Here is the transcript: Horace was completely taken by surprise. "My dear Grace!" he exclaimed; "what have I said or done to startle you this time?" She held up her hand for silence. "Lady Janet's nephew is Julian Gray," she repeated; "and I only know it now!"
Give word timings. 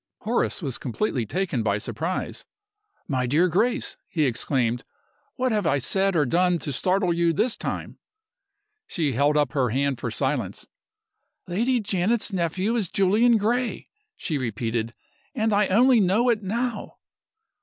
Horace 0.21 0.63
was 0.63 0.79
completely 0.79 1.27
taken 1.27 1.61
by 1.61 1.77
surprise. 1.77 2.43
"My 3.07 3.27
dear 3.27 3.47
Grace!" 3.47 3.97
he 4.09 4.23
exclaimed; 4.25 4.83
"what 5.35 5.51
have 5.51 5.67
I 5.67 5.77
said 5.77 6.15
or 6.15 6.25
done 6.25 6.57
to 6.57 6.73
startle 6.73 7.13
you 7.13 7.31
this 7.31 7.55
time?" 7.55 7.99
She 8.87 9.11
held 9.11 9.37
up 9.37 9.51
her 9.53 9.69
hand 9.69 9.99
for 9.99 10.09
silence. 10.09 10.65
"Lady 11.45 11.79
Janet's 11.79 12.33
nephew 12.33 12.75
is 12.75 12.89
Julian 12.89 13.37
Gray," 13.37 13.89
she 14.17 14.39
repeated; 14.39 14.95
"and 15.35 15.53
I 15.53 15.67
only 15.67 15.99
know 15.99 16.29
it 16.29 16.41
now!" 16.41 16.97